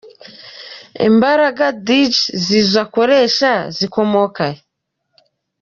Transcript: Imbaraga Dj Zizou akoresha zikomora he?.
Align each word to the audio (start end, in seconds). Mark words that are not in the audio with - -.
Imbaraga 1.09 1.65
Dj 1.85 2.13
Zizou 2.45 2.79
akoresha 2.83 3.51
zikomora 3.77 4.45
he?. 4.53 4.57